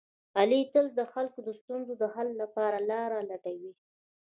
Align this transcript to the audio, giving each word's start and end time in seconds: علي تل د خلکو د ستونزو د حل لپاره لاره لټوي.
علي 0.39 0.61
تل 0.73 0.85
د 0.99 1.01
خلکو 1.13 1.39
د 1.47 1.49
ستونزو 1.59 1.93
د 2.01 2.03
حل 2.13 2.29
لپاره 2.41 2.77
لاره 2.89 3.17
لټوي. 3.29 3.73